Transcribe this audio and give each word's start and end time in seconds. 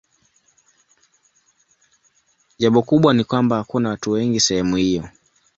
Jambo 2.59 2.81
kubwa 2.81 3.13
ni 3.13 3.23
kwamba 3.23 3.55
hakuna 3.57 3.89
watu 3.89 4.11
wengi 4.11 4.39
sehemu 4.39 4.75
hiyo. 4.75 5.09